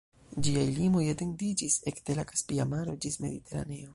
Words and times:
Ĝiaj 0.45 0.63
limoj 0.77 1.03
etendiĝis 1.11 1.77
ekde 1.93 2.17
la 2.21 2.27
Kaspia 2.33 2.69
Maro 2.75 2.99
ĝis 3.05 3.21
Mediteraneo. 3.27 3.89